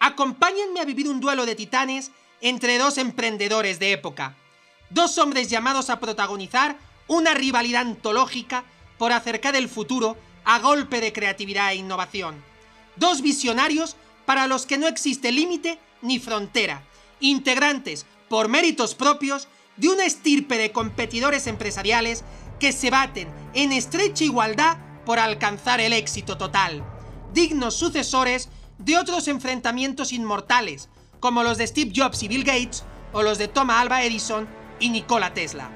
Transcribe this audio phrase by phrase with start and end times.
[0.00, 2.10] Acompáñenme a vivir un duelo de titanes
[2.40, 4.34] entre dos emprendedores de época.
[4.88, 8.64] Dos hombres llamados a protagonizar una rivalidad antológica
[8.96, 10.16] por acercar el futuro
[10.46, 12.42] a golpe de creatividad e innovación.
[12.96, 13.94] Dos visionarios
[14.24, 16.82] para los que no existe límite ni frontera,
[17.20, 22.24] integrantes, por méritos propios, de una estirpe de competidores empresariales
[22.58, 26.84] que se baten en estrecha igualdad por alcanzar el éxito total,
[27.34, 28.48] dignos sucesores
[28.80, 30.88] de otros enfrentamientos inmortales,
[31.20, 34.48] como los de Steve Jobs y Bill Gates, o los de Thomas Alva Edison
[34.78, 35.70] y Nikola Tesla.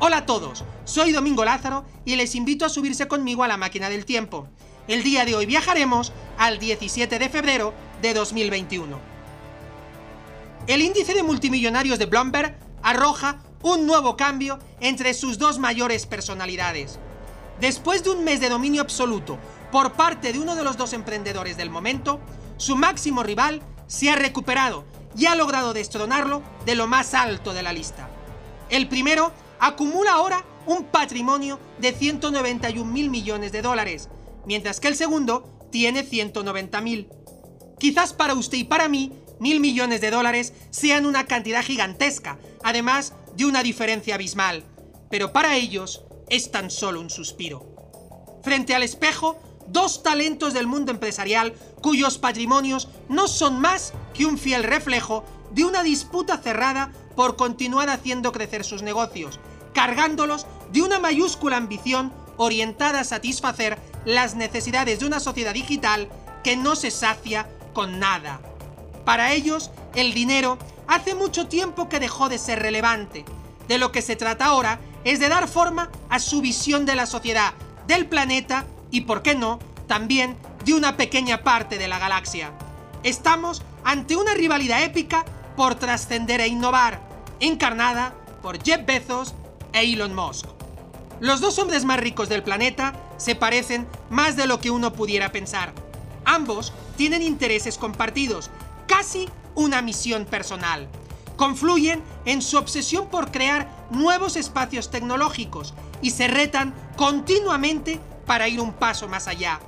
[0.00, 3.88] Hola a todos, soy Domingo Lázaro y les invito a subirse conmigo a la máquina
[3.88, 4.48] del tiempo.
[4.88, 8.98] El día de hoy viajaremos al 17 de febrero de 2021.
[10.66, 16.98] El índice de multimillonarios de Bloomberg arroja un nuevo cambio entre sus dos mayores personalidades.
[17.60, 19.38] Después de un mes de dominio absoluto
[19.74, 22.20] por parte de uno de los dos emprendedores del momento,
[22.58, 24.84] su máximo rival se ha recuperado
[25.16, 28.08] y ha logrado destronarlo de lo más alto de la lista.
[28.70, 34.10] El primero acumula ahora un patrimonio de 191 mil millones de dólares,
[34.46, 37.08] mientras que el segundo tiene 190 mil.
[37.80, 43.12] Quizás para usted y para mí, mil millones de dólares sean una cantidad gigantesca, además
[43.34, 44.62] de una diferencia abismal,
[45.10, 47.74] pero para ellos es tan solo un suspiro.
[48.44, 54.38] Frente al espejo, dos talentos del mundo empresarial cuyos patrimonios no son más que un
[54.38, 59.38] fiel reflejo de una disputa cerrada por continuar haciendo crecer sus negocios,
[59.72, 66.08] cargándolos de una mayúscula ambición orientada a satisfacer las necesidades de una sociedad digital
[66.42, 68.40] que no se sacia con nada.
[69.04, 73.24] Para ellos, el dinero hace mucho tiempo que dejó de ser relevante.
[73.68, 77.06] De lo que se trata ahora es de dar forma a su visión de la
[77.06, 77.52] sociedad,
[77.86, 82.52] del planeta y, por qué no, también de una pequeña parte de la galaxia.
[83.02, 85.24] Estamos ante una rivalidad épica
[85.56, 87.00] por trascender e innovar,
[87.40, 89.34] encarnada por Jeff Bezos
[89.72, 90.46] e Elon Musk.
[91.18, 95.32] Los dos hombres más ricos del planeta se parecen más de lo que uno pudiera
[95.32, 95.72] pensar.
[96.24, 98.48] Ambos tienen intereses compartidos,
[98.86, 100.86] casi una misión personal.
[101.34, 108.60] Confluyen en su obsesión por crear nuevos espacios tecnológicos y se retan continuamente para ir
[108.60, 109.60] un paso más allá.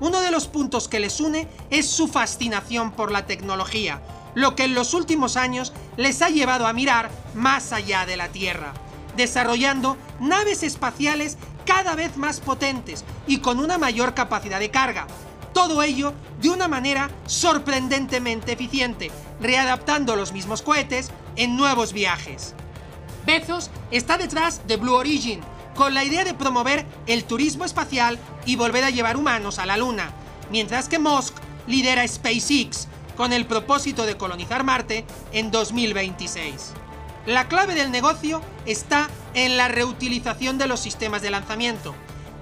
[0.00, 4.02] Uno de los puntos que les une es su fascinación por la tecnología,
[4.34, 8.28] lo que en los últimos años les ha llevado a mirar más allá de la
[8.28, 8.74] Tierra,
[9.16, 15.06] desarrollando naves espaciales cada vez más potentes y con una mayor capacidad de carga.
[15.54, 16.12] Todo ello
[16.42, 22.54] de una manera sorprendentemente eficiente, readaptando los mismos cohetes en nuevos viajes.
[23.24, 25.40] Bezos está detrás de Blue Origin,
[25.76, 29.76] con la idea de promover el turismo espacial y volver a llevar humanos a la
[29.76, 30.10] Luna,
[30.50, 31.34] mientras que Musk
[31.66, 36.72] lidera SpaceX, con el propósito de colonizar Marte en 2026.
[37.26, 41.94] La clave del negocio está en la reutilización de los sistemas de lanzamiento,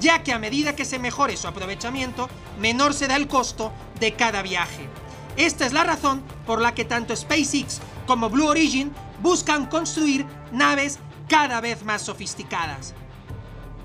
[0.00, 4.42] ya que a medida que se mejore su aprovechamiento, menor será el costo de cada
[4.42, 4.88] viaje.
[5.36, 8.92] Esta es la razón por la que tanto SpaceX como Blue Origin
[9.22, 10.98] buscan construir naves
[11.28, 12.94] cada vez más sofisticadas.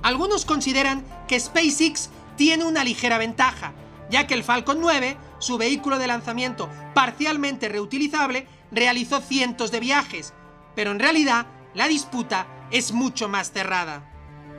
[0.06, 3.74] Algunos consideran que SpaceX tiene una ligera ventaja,
[4.12, 10.36] ya que el Falcon 9, su vehículo de lanzamiento parcialmente reutilizable, realizó cientos de viajes,
[10.76, 14.08] pero en realidad la disputa es mucho más cerrada.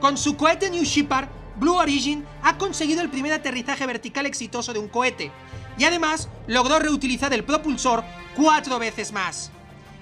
[0.01, 1.29] Con su cohete New Shepard,
[1.61, 5.31] Blue Origin ha conseguido el primer aterrizaje vertical exitoso de un cohete,
[5.79, 8.03] y además logró reutilizar el propulsor
[8.35, 9.53] cuatro veces más.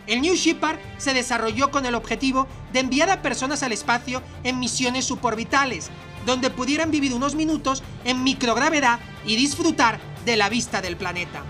[0.07, 4.59] El New Shepard se desarrolló con el objetivo de enviar a personas al espacio en
[4.59, 5.91] misiones suborbitales,
[6.27, 11.43] donde pudieran vivir unos minutos en microgravedad y disfrutar de la vista del planeta.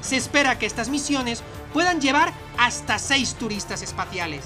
[0.00, 1.42] Se espera que estas misiones
[1.72, 4.44] puedan llevar hasta seis turistas espaciales.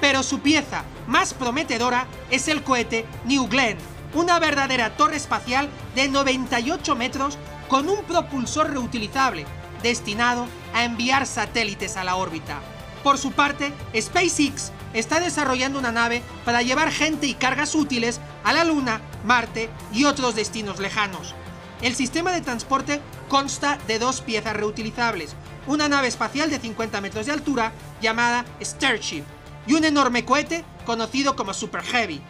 [0.00, 3.78] Pero su pieza más prometedora es el cohete New Glenn,
[4.14, 7.38] una verdadera torre espacial de 98 metros
[7.68, 9.46] con un propulsor reutilizable,
[9.82, 12.60] destinado a enviar satélites a la órbita.
[13.02, 18.52] Por su parte, SpaceX está desarrollando una nave para llevar gente y cargas útiles a
[18.52, 21.34] la Luna, Marte y otros destinos lejanos.
[21.80, 25.34] El sistema de transporte consta de dos piezas reutilizables,
[25.66, 29.24] una nave espacial de 50 metros de altura llamada Starship
[29.66, 32.20] y un enorme cohete conocido como Super Heavy.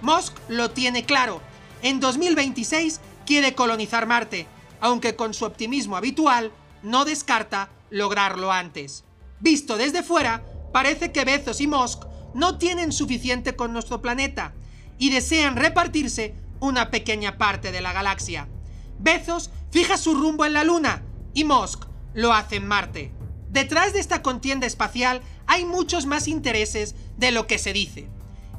[0.00, 1.42] Musk lo tiene claro,
[1.82, 4.46] en 2026 quiere colonizar Marte,
[4.80, 6.50] aunque con su optimismo habitual
[6.82, 9.04] no descarta lograrlo antes.
[9.44, 10.42] Visto desde fuera,
[10.72, 14.54] parece que Bezos y Musk no tienen suficiente con nuestro planeta
[14.96, 18.48] y desean repartirse una pequeña parte de la galaxia.
[18.98, 21.02] Bezos fija su rumbo en la Luna
[21.34, 23.12] y Musk lo hace en Marte.
[23.50, 28.08] Detrás de esta contienda espacial hay muchos más intereses de lo que se dice.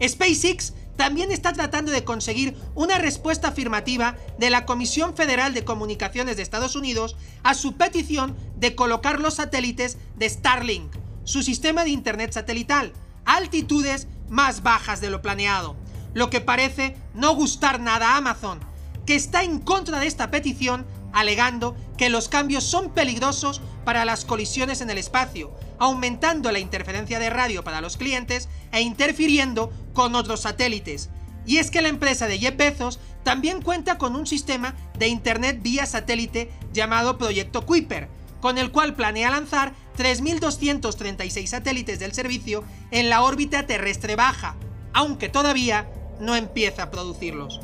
[0.08, 6.38] SpaceX también está tratando de conseguir una respuesta afirmativa de la Comisión Federal de Comunicaciones
[6.38, 10.94] de Estados Unidos a su petición de colocar los satélites de Starlink,
[11.24, 12.94] su sistema de Internet satelital,
[13.26, 15.76] a altitudes más bajas de lo planeado,
[16.14, 18.60] lo que parece no gustar nada a Amazon,
[19.06, 24.26] que está en contra de esta petición alegando que los cambios son peligrosos para las
[24.26, 30.16] colisiones en el espacio, aumentando la interferencia de radio para los clientes e interfiriendo con
[30.16, 31.10] otros satélites.
[31.46, 35.60] Y es que la empresa de Jeff Bezos también cuenta con un sistema de Internet
[35.62, 38.08] vía satélite llamado Proyecto Kuiper,
[38.40, 44.56] con el cual planea lanzar 3.236 satélites del servicio en la órbita terrestre baja,
[44.94, 45.90] aunque todavía
[46.20, 47.60] no empieza a producirlos.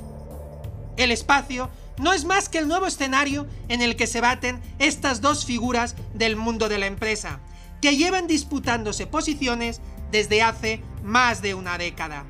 [0.97, 5.21] El espacio no es más que el nuevo escenario en el que se baten estas
[5.21, 7.39] dos figuras del mundo de la empresa,
[7.81, 9.81] que llevan disputándose posiciones
[10.11, 12.25] desde hace más de una década.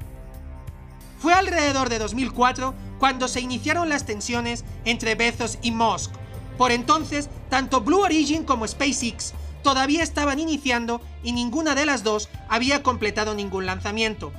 [1.19, 6.11] Fue alrededor de 2004 cuando se iniciaron las tensiones entre Bezos y Musk.
[6.57, 12.29] Por entonces, tanto Blue Origin como SpaceX todavía estaban iniciando y ninguna de las dos
[12.49, 14.31] había completado ningún lanzamiento.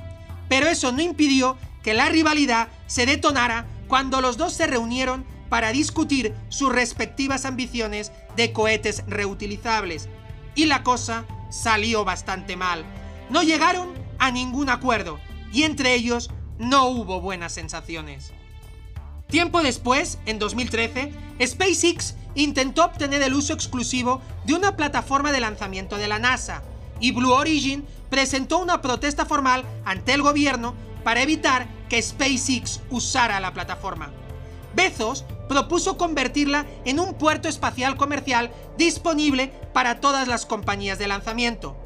[0.49, 5.71] Pero eso no impidió que la rivalidad se detonara cuando los dos se reunieron para
[5.71, 10.09] discutir sus respectivas ambiciones de cohetes reutilizables.
[10.55, 12.85] Y la cosa salió bastante mal.
[13.29, 15.19] No llegaron a ningún acuerdo
[15.51, 18.33] y entre ellos no hubo buenas sensaciones.
[19.27, 21.11] Tiempo después, en 2013,
[21.43, 26.61] SpaceX intentó obtener el uso exclusivo de una plataforma de lanzamiento de la NASA,
[26.99, 33.39] y Blue Origin presentó una protesta formal ante el gobierno para evitar que SpaceX usara
[33.39, 34.11] la plataforma.
[34.75, 41.77] Bezos propuso convertirla en un puerto espacial comercial disponible para todas las compañías de lanzamiento,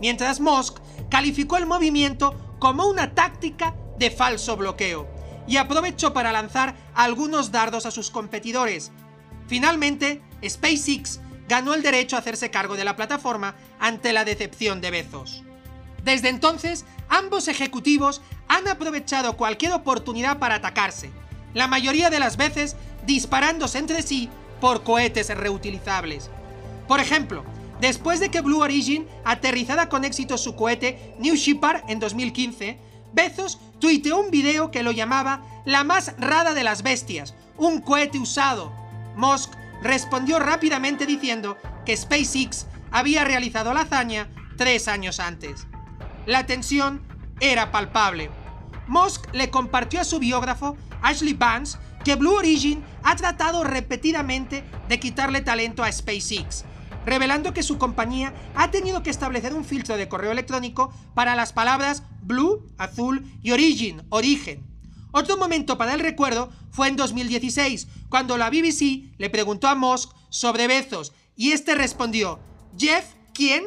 [0.00, 5.06] mientras Musk calificó el movimiento como una táctica de falso bloqueo
[5.46, 8.90] y aprovechó para lanzar algunos dardos a sus competidores.
[9.46, 14.90] Finalmente, SpaceX ganó el derecho a hacerse cargo de la plataforma ante la decepción de
[14.90, 15.44] Bezos.
[16.02, 21.12] Desde entonces, ambos ejecutivos han aprovechado cualquier oportunidad para atacarse,
[21.54, 22.76] la mayoría de las veces
[23.06, 24.28] disparándose entre sí
[24.60, 26.30] por cohetes reutilizables.
[26.88, 27.44] Por ejemplo,
[27.80, 32.78] después de que Blue Origin aterrizara con éxito su cohete New Shepard en 2015,
[33.12, 38.18] Bezos tuiteó un video que lo llamaba la más rara de las bestias, un cohete
[38.18, 38.72] usado.
[39.16, 39.52] Musk
[39.82, 45.66] respondió rápidamente diciendo que SpaceX había realizado la hazaña tres años antes.
[46.26, 47.02] La tensión
[47.40, 48.30] era palpable.
[48.86, 55.00] Musk le compartió a su biógrafo, Ashley Vance, que Blue Origin ha tratado repetidamente de
[55.00, 56.64] quitarle talento a SpaceX,
[57.06, 61.52] revelando que su compañía ha tenido que establecer un filtro de correo electrónico para las
[61.52, 64.66] palabras Blue, azul y Origin, origen.
[65.12, 70.10] Otro momento para el recuerdo fue en 2016, cuando la BBC le preguntó a Musk
[70.30, 72.40] sobre Bezos y este respondió,
[72.76, 73.64] ¿Jeff quién?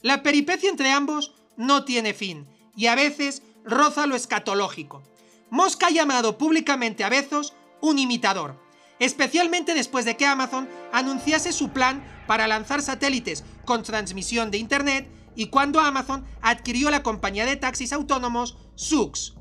[0.00, 2.46] La peripecia entre ambos no tiene fin
[2.78, 5.02] y a veces roza lo escatológico.
[5.50, 8.60] Mosca ha llamado públicamente a Bezos un imitador,
[8.98, 15.08] especialmente después de que Amazon anunciase su plan para lanzar satélites con transmisión de Internet
[15.36, 19.34] y cuando Amazon adquirió la compañía de taxis autónomos Sux.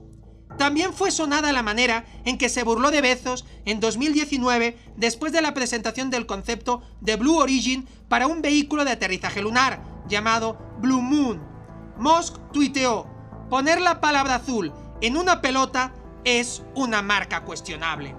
[0.57, 5.41] También fue sonada la manera en que se burló de Bezos en 2019 después de
[5.41, 11.01] la presentación del concepto de Blue Origin para un vehículo de aterrizaje lunar llamado Blue
[11.01, 11.57] Moon
[11.99, 13.07] Musk tuiteó,
[13.49, 18.15] poner la palabra azul en una pelota es una marca cuestionable.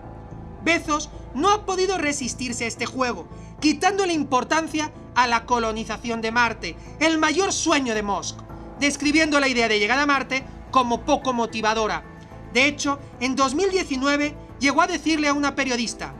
[0.64, 3.28] Bezos no ha podido resistirse a este juego,
[3.61, 8.38] quitándole importancia a la colonización de Marte, el mayor sueño de Musk,
[8.80, 12.04] describiendo la idea de llegar a Marte como poco motivadora.
[12.52, 16.14] De hecho, en 2019 llegó a decirle a una periodista,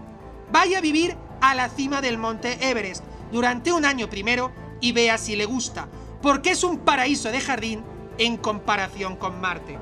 [0.53, 5.19] vaya a vivir a la cima del monte Everest durante un año primero y vea
[5.19, 5.89] si le gusta,
[6.21, 7.83] porque es un paraíso de jardín
[8.19, 9.79] en comparación con Marte.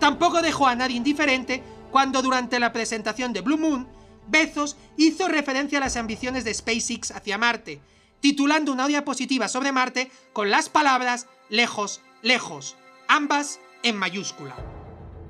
[0.00, 3.88] Tampoco dejó a nadie indiferente cuando durante la presentación de Blue Moon,
[4.26, 7.80] Bezos hizo referencia a las ambiciones de SpaceX hacia Marte,
[8.20, 12.76] titulando una diapositiva sobre Marte con las palabras lejos, lejos,
[13.06, 14.56] ambas en mayúscula.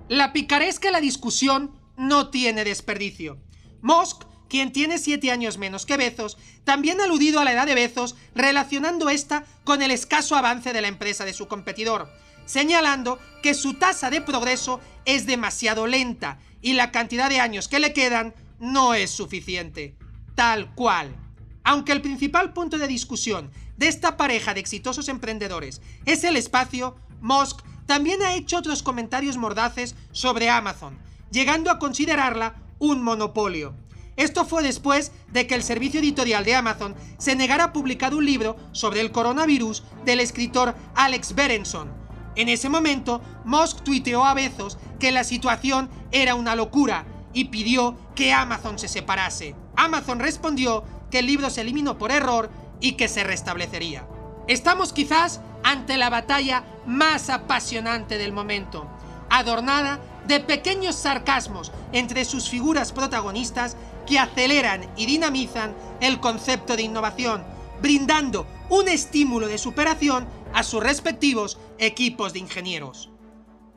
[0.08, 3.38] La picaresca la discusión no tiene desperdicio.
[3.82, 7.74] Musk quien tiene 7 años menos que Bezos, también ha aludido a la edad de
[7.74, 12.08] Bezos, relacionando esta con el escaso avance de la empresa de su competidor,
[12.46, 17.78] señalando que su tasa de progreso es demasiado lenta y la cantidad de años que
[17.78, 19.96] le quedan no es suficiente.
[20.34, 21.14] Tal cual.
[21.62, 26.96] Aunque el principal punto de discusión de esta pareja de exitosos emprendedores es el espacio,
[27.20, 30.98] Musk también ha hecho otros comentarios mordaces sobre Amazon,
[31.30, 33.74] llegando a considerarla un monopolio.
[34.16, 38.24] Esto fue después de que el servicio editorial de Amazon se negara a publicar un
[38.24, 42.03] libro sobre el coronavirus del escritor Alex Berenson.
[42.36, 47.96] En ese momento, Musk tuiteó a Bezos que la situación era una locura y pidió
[48.14, 49.54] que Amazon se separase.
[49.76, 52.50] Amazon respondió que el libro se eliminó por error
[52.80, 54.06] y que se restablecería.
[54.46, 58.86] Estamos quizás ante la batalla más apasionante del momento,
[59.30, 63.76] adornada de pequeños sarcasmos entre sus figuras protagonistas
[64.06, 67.42] que aceleran y dinamizan el concepto de innovación,
[67.80, 73.10] brindando un estímulo de superación a sus respectivos equipos de ingenieros.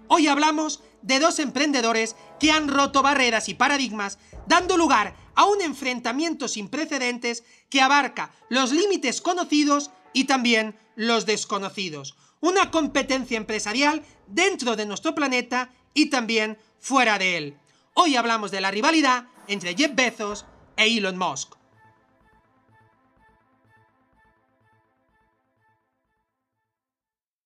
[0.08, 5.62] Hoy hablamos de dos emprendedores que han roto barreras y paradigmas, dando lugar a un
[5.62, 12.16] enfrentamiento sin precedentes que abarca los límites conocidos y también los desconocidos.
[12.40, 17.58] Una competencia empresarial dentro de nuestro planeta y también fuera de él.
[17.94, 20.46] Hoy hablamos de la rivalidad entre Jeff Bezos
[20.76, 21.57] e Elon Musk.